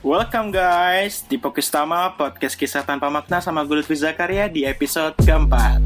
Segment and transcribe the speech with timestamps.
[0.00, 5.12] Welcome guys di Fokus Tama podcast kisah tanpa makna sama gue Lutfi Zakaria di episode
[5.20, 5.76] keempat.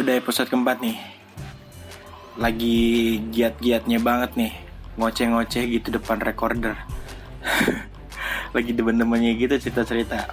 [0.00, 0.96] Udah episode keempat nih.
[2.40, 2.80] Lagi
[3.28, 4.56] giat-giatnya banget nih,
[4.96, 6.80] ngoceh-ngoceh gitu depan recorder.
[8.56, 10.32] Lagi demen-demennya gitu cerita-cerita.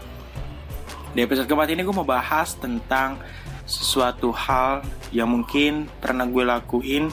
[1.11, 3.19] Di episode keempat ini gue mau bahas tentang
[3.67, 4.79] sesuatu hal
[5.11, 7.11] yang mungkin pernah gue lakuin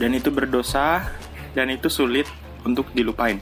[0.00, 1.04] dan itu berdosa
[1.52, 2.24] dan itu sulit
[2.64, 3.36] untuk dilupain.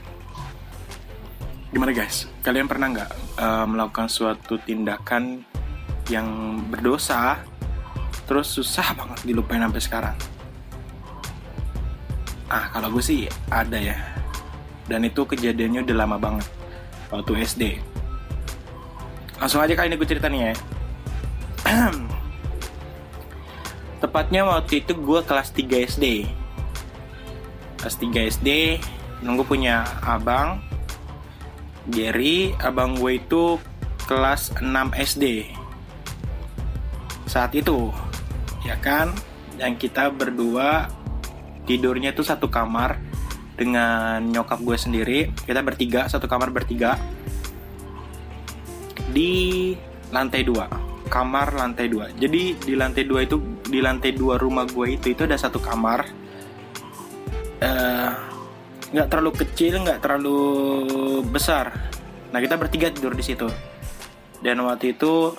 [1.71, 2.27] Gimana guys?
[2.43, 5.47] Kalian pernah nggak uh, melakukan suatu tindakan
[6.11, 7.39] yang berdosa
[8.27, 10.15] terus susah banget dilupain sampai sekarang?
[12.51, 13.95] Ah kalau gue sih ada ya.
[14.89, 16.47] Dan itu kejadiannya udah lama banget
[17.07, 17.63] waktu SD.
[19.39, 20.53] Langsung aja kali ini gue cerita nih ya.
[24.01, 26.05] Tepatnya waktu itu gue kelas 3 SD
[27.79, 28.49] Kelas 3 SD
[29.23, 30.59] Nunggu punya abang
[31.87, 33.55] Gary Abang gue itu
[34.05, 35.47] kelas 6 SD
[37.25, 37.89] Saat itu
[38.67, 39.15] Ya kan
[39.55, 40.91] Dan kita berdua
[41.63, 42.99] Tidurnya tuh satu kamar
[43.59, 45.19] Dengan nyokap gue sendiri.
[45.35, 46.95] Kita bertiga, satu kamar bertiga.
[49.11, 49.75] Di
[50.15, 52.07] lantai dua kamar lantai dua.
[52.13, 56.05] Jadi di lantai dua itu di lantai dua rumah gue itu itu ada satu kamar
[57.59, 60.39] nggak uh, terlalu kecil nggak terlalu
[61.27, 61.75] besar.
[62.31, 63.47] Nah kita bertiga tidur di situ.
[64.39, 65.35] Dan waktu itu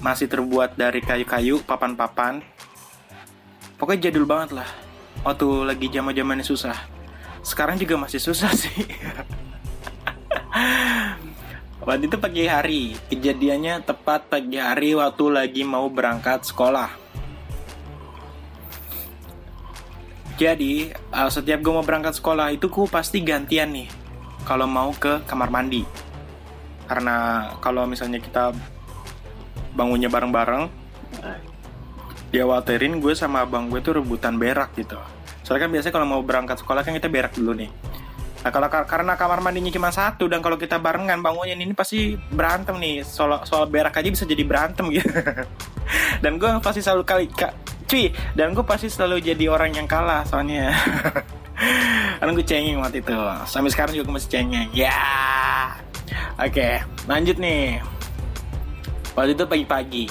[0.00, 2.44] masih terbuat dari kayu-kayu, papan-papan.
[3.80, 4.68] Pokoknya jadul banget lah.
[5.24, 6.76] Waktu lagi zaman zamannya susah.
[7.40, 8.84] Sekarang juga masih susah sih.
[11.80, 16.92] Waktu itu pagi hari, kejadiannya tepat pagi hari waktu lagi mau berangkat sekolah.
[20.40, 23.92] Jadi, uh, setiap gue mau berangkat sekolah itu gue pasti gantian nih
[24.48, 25.84] kalau mau ke kamar mandi.
[26.88, 28.56] Karena kalau misalnya kita
[29.76, 30.72] bangunnya bareng-bareng,
[32.32, 34.96] dia waterin gue sama abang gue tuh rebutan berak gitu.
[35.44, 37.70] Soalnya kan biasanya kalau mau berangkat sekolah kan kita berak dulu nih
[38.40, 42.80] Nah kalau karena kamar mandinya cuma satu dan kalau kita barengan bangunnya ini pasti berantem
[42.80, 45.12] nih soal soal berak aja bisa jadi berantem gitu.
[46.24, 47.52] dan gue pasti selalu kali kak
[47.90, 50.70] cuy dan gue pasti selalu jadi orang yang kalah soalnya.
[52.22, 53.18] karena gue cengeng waktu itu.
[53.44, 54.70] Sampai sekarang juga masih cengeng.
[54.70, 54.94] Ya.
[56.38, 56.74] Oke okay,
[57.10, 57.82] lanjut nih.
[59.18, 60.04] Waktu itu pagi-pagi.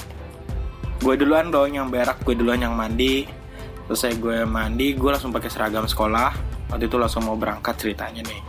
[0.99, 3.23] Gue duluan dong yang berak gue duluan yang mandi.
[3.87, 6.35] Selesai gue mandi gue langsung pakai seragam sekolah.
[6.69, 8.41] Waktu itu langsung mau berangkat ceritanya nih.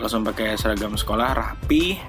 [0.00, 2.00] Langsung pakai seragam sekolah rapi.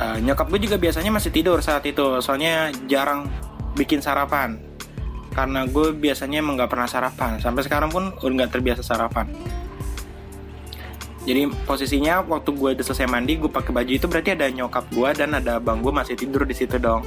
[0.00, 2.18] Uh, nyokap gue juga biasanya masih tidur saat itu.
[2.24, 3.28] Soalnya jarang
[3.76, 4.58] bikin sarapan.
[5.30, 7.38] Karena gue biasanya emang gak pernah sarapan.
[7.38, 9.30] Sampai sekarang pun udah nggak terbiasa sarapan.
[11.20, 15.08] Jadi posisinya waktu gue udah selesai mandi gue pakai baju itu berarti ada nyokap gue
[15.14, 17.04] dan ada abang gue masih tidur di situ dong.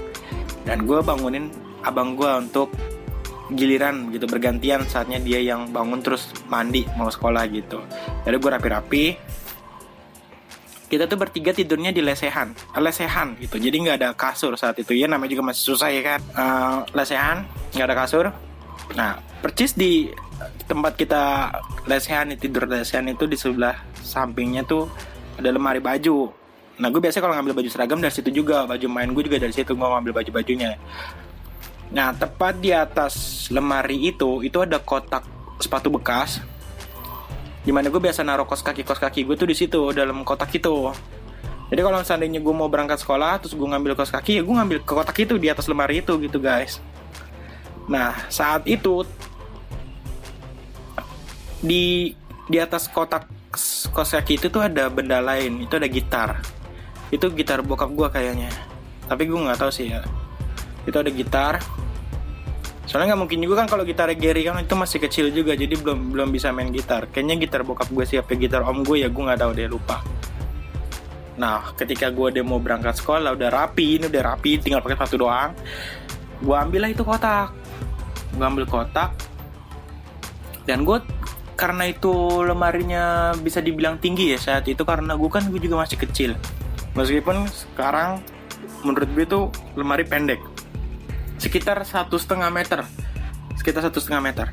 [0.63, 1.49] Dan gue bangunin
[1.83, 2.71] abang gue untuk
[3.51, 7.81] giliran gitu bergantian saatnya dia yang bangun terus mandi mau sekolah gitu.
[8.23, 9.03] Jadi gue rapi-rapi
[10.93, 12.53] kita tuh bertiga tidurnya di lesehan.
[12.77, 13.57] Lesehan gitu.
[13.57, 14.93] Jadi nggak ada kasur saat itu.
[14.93, 16.21] Ya namanya juga masih susah ya kan?
[16.37, 18.25] Uh, lesehan nggak ada kasur.
[18.93, 20.13] Nah percis di
[20.69, 21.49] tempat kita
[21.89, 24.85] lesehan tidur lesehan itu di sebelah sampingnya tuh
[25.41, 26.29] ada lemari baju.
[26.77, 28.69] Nah gue biasa kalau ngambil baju seragam dari situ juga.
[28.69, 30.77] Baju main gue juga dari situ gue ngambil baju bajunya.
[31.93, 35.21] Nah, tepat di atas lemari itu, itu ada kotak
[35.61, 36.41] sepatu bekas.
[37.63, 40.51] Di mana gue biasa naruh kos kaki kos kaki gue tuh di situ dalam kotak
[40.51, 40.91] itu.
[41.71, 44.77] Jadi kalau seandainya gue mau berangkat sekolah, terus gue ngambil kos kaki, ya gue ngambil
[44.83, 46.83] ke kotak itu di atas lemari itu gitu guys.
[47.87, 49.07] Nah, saat itu
[51.63, 52.13] di
[52.51, 53.31] di atas kotak
[53.89, 56.43] kos kaki itu tuh ada benda lain, itu ada gitar.
[57.09, 58.51] Itu gitar bokap gue kayaknya.
[59.07, 60.03] Tapi gue nggak tahu sih ya.
[60.83, 61.63] Itu ada gitar,
[62.93, 66.13] Soalnya nggak mungkin juga kan kalau gitar Gary kan itu masih kecil juga jadi belum
[66.13, 67.09] belum bisa main gitar.
[67.09, 70.05] Kayaknya gitar bokap gue siapa gitar om gue ya gue nggak tahu dia lupa.
[71.41, 75.57] Nah ketika gue mau berangkat sekolah udah rapi ini udah rapi tinggal pakai satu doang.
[76.37, 77.49] Gue ambil lah itu kotak.
[78.37, 79.09] Gue ambil kotak
[80.69, 81.01] dan gue
[81.57, 82.13] karena itu
[82.45, 86.37] lemarinya bisa dibilang tinggi ya saat itu karena gue kan gue juga masih kecil.
[86.93, 88.21] Meskipun sekarang
[88.85, 89.39] menurut gue itu
[89.73, 90.52] lemari pendek
[91.43, 92.87] sekitar satu setengah meter.
[93.59, 94.47] Sekitar satu setengah meter.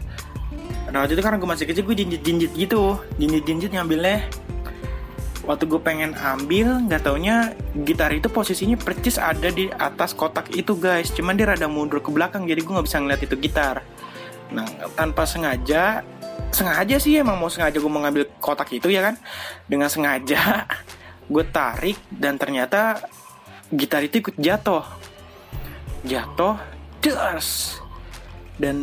[0.91, 2.99] Nah waktu itu karena gue masih kecil gue jinjit jinjit gitu.
[3.23, 4.27] Jinjit jinjit ngambilnya.
[5.47, 7.55] Waktu gue pengen ambil nggak taunya
[7.87, 11.15] gitar itu posisinya percis ada di atas kotak itu guys.
[11.15, 13.87] Cuman dia rada mundur ke belakang jadi gue nggak bisa ngeliat itu gitar.
[14.51, 14.67] Nah
[14.99, 16.03] tanpa sengaja
[16.51, 19.15] sengaja sih emang mau sengaja gue mau ngambil kotak itu ya kan?
[19.71, 20.67] Dengan sengaja
[21.33, 22.99] gue tarik dan ternyata
[23.71, 24.83] gitar itu ikut jatuh.
[26.03, 27.81] Jatuh das
[28.61, 28.77] dan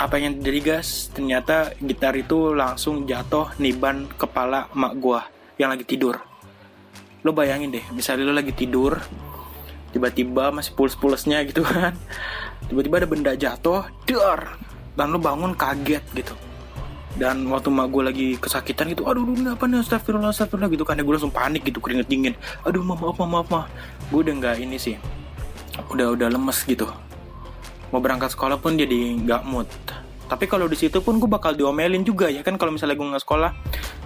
[0.00, 5.20] apa yang terjadi guys ternyata gitar itu langsung jatuh niban kepala emak gue
[5.60, 6.16] yang lagi tidur.
[7.20, 8.96] Lo bayangin deh misalnya lo lagi tidur
[9.92, 11.92] tiba-tiba masih puls-pulsnya gitu kan.
[12.68, 14.56] Tiba-tiba ada benda jatuh dar!
[14.94, 16.32] Dan lo bangun kaget gitu.
[17.18, 19.82] Dan waktu mak gue lagi kesakitan gitu aduh ini apa nih?
[19.82, 20.96] Astagfirullah astagfirullah gitu kan.
[21.00, 22.34] Gue langsung panik gitu keringet dingin
[22.64, 23.66] aduh maaf maaf maaf maaf
[24.08, 24.96] gue udah nggak ini sih
[25.90, 26.90] udah udah lemes gitu
[27.90, 29.68] mau berangkat sekolah pun jadi nggak mood.
[30.30, 32.54] Tapi kalau di situ pun gue bakal diomelin juga ya kan?
[32.54, 33.50] Kalau misalnya gue nggak sekolah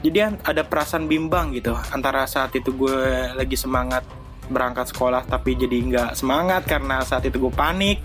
[0.00, 4.04] jadi ada perasaan bimbang gitu antara saat itu gue lagi semangat
[4.52, 8.00] berangkat sekolah tapi jadi nggak semangat karena saat itu gue panik.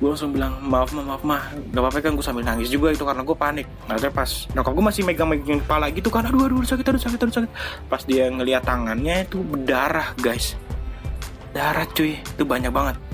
[0.00, 1.42] Gue langsung bilang maaf mah maaf mah
[1.72, 2.12] gak apa-apa kan?
[2.16, 3.68] Gue sambil nangis juga itu karena gue panik.
[3.88, 7.50] Nah pas nyokap gue masih megang-megang kepala gitu aduh aduh sakit aduh sakit aduh sakit.
[7.88, 10.56] Pas dia ngeliat tangannya itu berdarah guys.
[11.52, 12.16] Darah cuy.
[12.16, 13.09] Itu banyak banget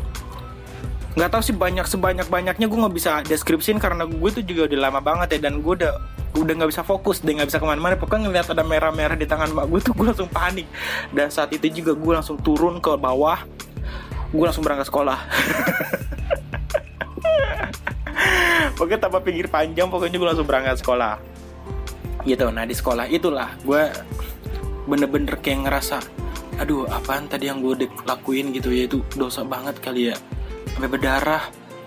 [1.16, 4.80] nggak tahu sih banyak sebanyak banyaknya gue nggak bisa deskripsiin karena gue tuh juga udah
[4.84, 5.96] lama banget ya dan gue udah
[6.36, 7.96] udah nggak bisa fokus dan nggak bisa ke mana-mana.
[7.96, 10.68] Pokoknya ngeliat ada merah-merah di tangan mak gue tuh gue langsung panik.
[11.08, 13.40] Dan saat itu juga gue langsung turun ke bawah
[14.28, 15.16] gue langsung berangkat sekolah.
[18.76, 21.16] Pokoknya tanpa pinggir panjang pokoknya gue langsung berangkat sekolah.
[22.28, 23.88] Gitu nah di sekolah itulah gue
[24.84, 26.04] bener-bener kayak ngerasa
[26.60, 28.84] aduh apaan tadi yang gue lakuin gitu ya?
[28.84, 30.35] Itu dosa banget kali ya
[30.76, 31.40] sampai berdarah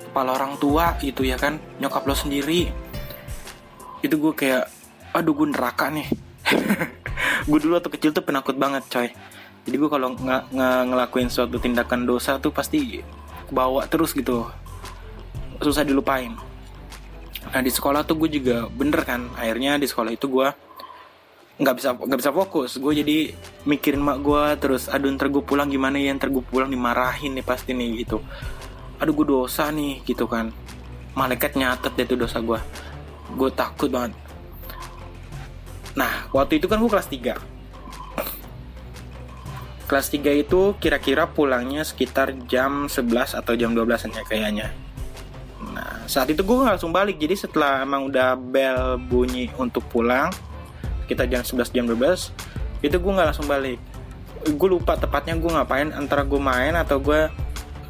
[0.10, 2.74] kepala orang tua gitu ya kan nyokap lo sendiri.
[4.02, 4.66] Itu gue kayak
[5.14, 6.10] aduh gue neraka nih.
[7.50, 9.10] Gue dulu waktu kecil tuh penakut banget coy.
[9.66, 10.54] Jadi gue kalau nggak
[10.86, 13.02] ngelakuin suatu tindakan dosa tuh pasti
[13.54, 14.50] bawa terus gitu.
[15.62, 16.34] Susah dilupain.
[17.50, 20.48] Nah di sekolah tuh gue juga bener kan akhirnya di sekolah itu gue
[21.60, 22.78] nggak bisa nggak bisa fokus.
[22.78, 23.18] Gue jadi
[23.66, 27.46] mikirin mak gue terus aduh ntar gue pulang gimana ya ntar gue pulang dimarahin nih
[27.46, 28.22] pasti nih gitu
[29.00, 30.52] aduh gue dosa nih gitu kan.
[31.16, 32.60] Malaikat nyatet deh tuh dosa gue
[33.34, 34.14] gue takut banget.
[35.98, 37.60] Nah waktu itu kan gue kelas 3
[39.90, 44.70] kelas 3 itu kira-kira pulangnya sekitar jam 11 atau jam 12 ya kayaknya.
[45.74, 47.18] Nah, saat itu gue langsung balik.
[47.18, 50.30] Jadi setelah emang udah bel bunyi untuk pulang,
[51.10, 52.30] kita jam 11 jam 12,
[52.86, 53.82] itu gue nggak langsung balik.
[54.46, 57.28] Gue lupa tepatnya gue ngapain antara gue main atau gue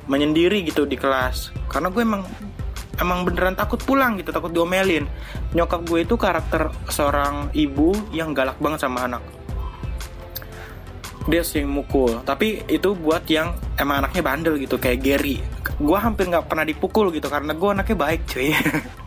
[0.10, 1.54] menyendiri gitu di kelas.
[1.70, 2.26] Karena gue emang
[3.00, 5.06] emang beneran takut pulang gitu, takut diomelin.
[5.54, 9.22] Nyokap gue itu karakter seorang ibu yang galak banget sama anak.
[11.30, 15.38] Dia sering mukul, tapi itu buat yang emang anaknya bandel gitu kayak Gary
[15.80, 18.52] gue hampir nggak pernah dipukul gitu karena gue anaknya baik cuy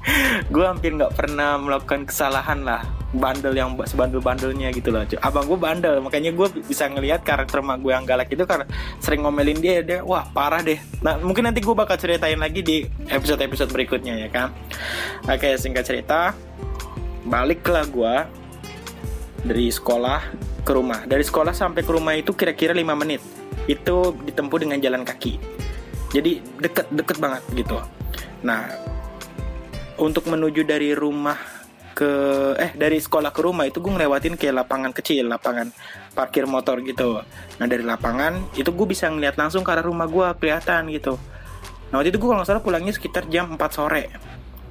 [0.52, 2.84] gue hampir nggak pernah melakukan kesalahan lah
[3.16, 5.04] bandel yang sebandel bandelnya gitu loh.
[5.24, 8.68] Abang gue bandel makanya gue bisa ngelihat karakter mak gue yang galak itu karena
[9.00, 10.76] sering ngomelin dia dia wah parah deh.
[11.00, 14.52] Nah mungkin nanti gue bakal ceritain lagi di episode episode berikutnya ya kan
[15.24, 16.36] oke singkat cerita
[17.24, 18.14] baliklah gue
[19.48, 20.20] dari sekolah
[20.62, 21.02] ke rumah.
[21.08, 23.24] Dari sekolah sampai ke rumah itu kira-kira 5 menit.
[23.66, 25.40] Itu ditempuh dengan jalan kaki.
[26.12, 27.80] Jadi deket-deket banget gitu.
[28.46, 28.68] Nah
[30.00, 32.10] untuk menuju dari rumah ke
[32.56, 35.68] eh dari sekolah ke rumah itu gue ngelewatin kayak lapangan kecil lapangan
[36.16, 37.20] parkir motor gitu.
[37.60, 41.20] Nah dari lapangan itu gue bisa ngeliat langsung ke arah rumah gue kelihatan gitu.
[41.92, 44.08] Nah waktu itu gue kalau nggak salah pulangnya sekitar jam 4 sore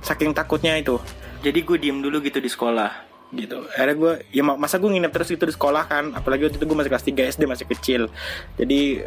[0.02, 0.98] saking takutnya itu.
[1.42, 2.92] Jadi gue diem dulu gitu di sekolah
[3.38, 3.70] gitu.
[3.70, 6.78] Akhirnya gue ya masa gue nginep terus itu di sekolah kan apalagi waktu itu gue
[6.78, 8.02] masih kelas 3 SD masih kecil.
[8.58, 9.06] Jadi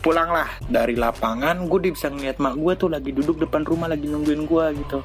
[0.00, 0.48] pulanglah.
[0.64, 4.66] Dari lapangan gue bisa ngeliat mak gue tuh lagi duduk depan rumah lagi nungguin gue
[4.80, 5.04] gitu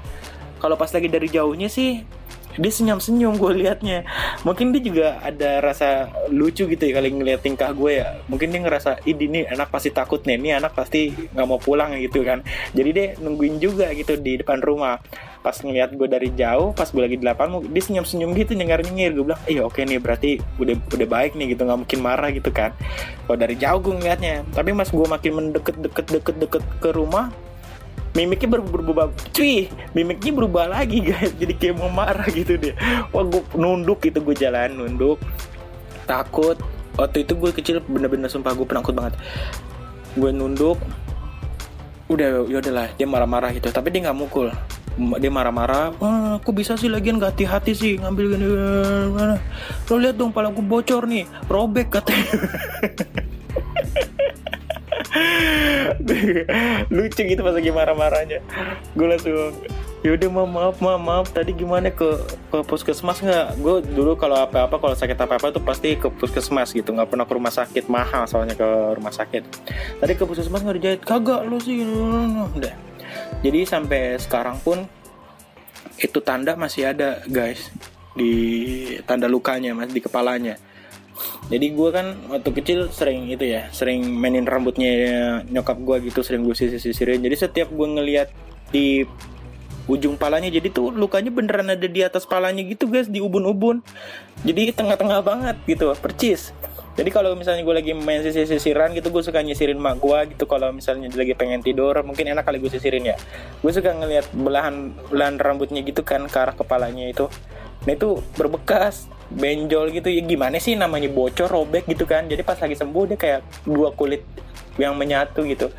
[0.57, 2.01] kalau pas lagi dari jauhnya sih
[2.57, 4.03] dia senyum-senyum gue liatnya.
[4.41, 8.17] Mungkin dia juga ada rasa lucu gitu ya kali ngeliat tingkah gue ya.
[8.25, 11.93] Mungkin dia ngerasa ini nih anak pasti takut nih ini anak pasti nggak mau pulang
[12.01, 12.41] gitu kan.
[12.73, 14.97] Jadi dia nungguin juga gitu di depan rumah.
[15.45, 18.81] Pas ngeliat gue dari jauh pas gue lagi di lapangan dia senyum senyum gitu nyengar
[18.83, 22.29] nyengir gue bilang iya oke nih berarti udah udah baik nih gitu nggak mungkin marah
[22.33, 22.73] gitu kan.
[23.29, 24.43] Kalau dari jauh gue ngeliatnya.
[24.51, 27.29] Tapi mas gue makin mendekat deket deket deket ke rumah
[28.13, 31.33] mimiknya berubah, berubah cuy mimiknya berubah lagi guys.
[31.35, 32.73] Jadi kayak mau marah gitu deh.
[33.11, 35.19] Wah gue nunduk gitu gue jalan nunduk.
[36.07, 36.55] Takut.
[36.97, 39.17] Waktu itu gue kecil bener-bener sumpah gue penakut banget.
[40.15, 40.79] Gue nunduk.
[42.07, 43.67] Udah yaudahlah dia marah-marah gitu.
[43.69, 44.49] Tapi dia nggak mukul.
[44.97, 50.33] Dia marah-marah ah, aku bisa sih lagian gak hati-hati sih ngambil gini lo lihat dong
[50.33, 51.29] pala gue bocor nih.
[51.45, 52.25] Robek katanya
[56.93, 58.39] lucu gitu pas lagi marah-marahnya.
[58.93, 59.53] Gue langsung
[60.05, 61.27] yaudah maaf maaf maaf maaf.
[61.33, 61.89] Tadi gimana?
[61.89, 62.21] Ke
[62.53, 63.59] ke puskesmas nggak?
[63.61, 66.93] Gue dulu kalau apa apa kalau sakit apa apa tuh pasti ke puskesmas gitu.
[66.93, 69.43] Nggak pernah ke rumah sakit mahal soalnya ke rumah sakit.
[69.99, 71.01] Tadi ke puskesmas nggak dijahit?
[71.01, 71.81] Kagak lu sih.
[72.53, 72.73] Udah.
[73.41, 74.85] Jadi sampai sekarang pun
[75.97, 77.73] itu tanda masih ada guys
[78.17, 78.33] di
[79.05, 80.57] tanda lukanya mas di kepalanya
[81.47, 84.91] jadi gue kan waktu kecil sering itu ya sering mainin rambutnya
[85.47, 87.23] nyokap gue gitu sering gue sisir-sisirin.
[87.23, 88.29] Jadi setiap gue ngeliat
[88.71, 89.07] di
[89.87, 93.79] ujung palanya jadi tuh lukanya beneran ada di atas palanya gitu guys di ubun-ubun.
[94.43, 96.51] Jadi tengah-tengah banget gitu percis.
[96.97, 100.43] Jadi kalau misalnya gue lagi main sisir-sisiran gitu gue suka nyisirin mak gue gitu.
[100.49, 103.15] Kalau misalnya lagi pengen tidur mungkin enak kali gue sisirin ya.
[103.63, 107.31] Gue suka ngeliat belahan belahan rambutnya gitu kan ke arah kepalanya itu
[107.83, 110.07] nah itu berbekas benjol gitu.
[110.07, 112.25] Ya gimana sih namanya bocor robek gitu kan.
[112.31, 114.23] Jadi pas lagi sembuh dia kayak dua kulit
[114.79, 115.73] yang menyatu gitu.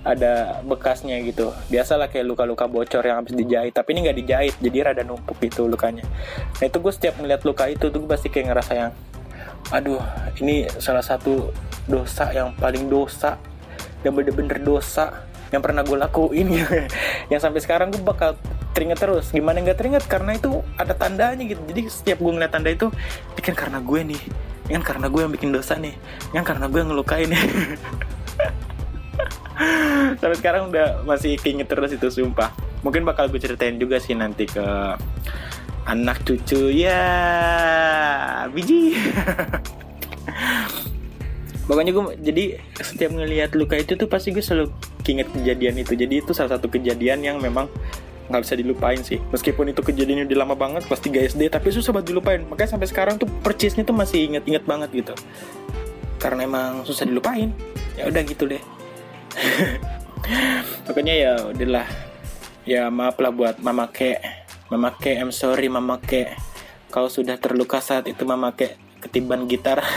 [0.00, 1.52] Ada bekasnya gitu.
[1.68, 3.72] Biasalah kayak luka-luka bocor yang habis dijahit.
[3.72, 6.04] Tapi ini nggak dijahit jadi rada numpuk gitu lukanya.
[6.60, 8.92] Nah itu gue setiap melihat luka itu tuh gue pasti kayak ngerasa yang
[9.70, 10.02] aduh
[10.42, 11.52] ini salah satu
[11.88, 13.36] dosa yang paling dosa.
[14.00, 16.46] Yang bener-bener dosa yang pernah gue lakuin.
[16.48, 16.66] Ya
[17.36, 18.40] yang sampai sekarang gue bakal
[18.72, 19.26] teringat terus.
[19.34, 20.04] Gimana nggak teringat?
[20.06, 21.60] Karena itu ada tandanya gitu.
[21.66, 22.90] Jadi setiap gue ngeliat tanda itu
[23.34, 24.22] bikin karena gue nih.
[24.70, 25.94] Kan karena gue yang bikin dosa nih.
[26.30, 27.42] Yang karena gue yang ngelukain nih.
[30.20, 32.54] Sampai sekarang udah masih keinget terus itu sumpah.
[32.80, 34.64] Mungkin bakal gue ceritain juga sih nanti ke
[35.84, 36.70] anak cucu.
[36.70, 37.02] Ya
[38.54, 38.96] biji.
[41.70, 42.44] Pokoknya gue jadi
[42.82, 44.74] setiap ngelihat luka itu tuh pasti gue selalu
[45.06, 45.94] keinget kejadian itu.
[45.94, 47.70] Jadi itu salah satu kejadian yang memang
[48.30, 49.18] nggak bisa dilupain sih.
[49.34, 52.40] Meskipun itu kejadiannya udah lama banget pasti gak SD tapi susah banget dilupain.
[52.46, 55.14] Makanya sampai sekarang tuh percisnya tuh masih inget-inget banget gitu.
[56.22, 57.50] Karena emang susah dilupain.
[57.98, 58.62] Ya udah gitu deh.
[60.86, 61.86] Pokoknya ya udahlah.
[62.62, 64.22] Ya maaf lah buat mama ke.
[64.70, 66.30] Mama ke I'm sorry mama ke.
[66.94, 68.78] Kau sudah terluka saat itu mama ke.
[69.02, 69.82] Ketiban gitar.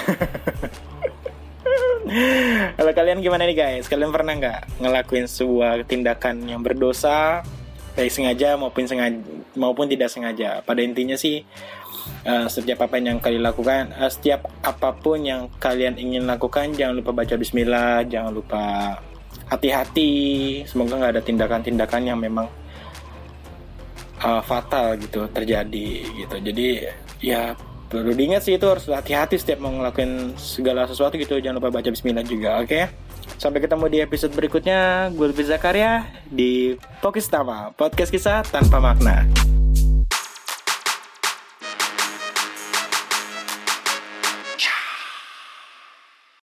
[2.78, 3.86] Kalau kalian gimana nih guys?
[3.88, 7.42] Kalian pernah nggak ngelakuin sebuah tindakan yang berdosa
[7.94, 9.18] baik sengaja maupun sengaja
[9.54, 10.66] maupun tidak sengaja.
[10.66, 11.46] Pada intinya sih
[12.26, 16.98] uh, setiap apa yang kalian lakukan uh, setiap apa pun yang kalian ingin lakukan jangan
[16.98, 18.98] lupa baca Bismillah jangan lupa
[19.50, 20.14] hati-hati.
[20.66, 22.50] Semoga nggak ada tindakan-tindakan yang memang
[24.26, 25.90] uh, fatal gitu terjadi
[26.26, 26.36] gitu.
[26.42, 26.68] Jadi
[27.22, 27.54] ya
[27.94, 31.38] perlu diingat sih itu harus hati-hati setiap mau ngelakuin segala sesuatu gitu.
[31.38, 32.68] Jangan lupa baca Bismillah juga oke?
[32.74, 33.03] okay?
[33.44, 35.12] Sampai ketemu di episode berikutnya.
[35.12, 39.28] Gue Zakaria di Pokis Tama podcast kisah tanpa makna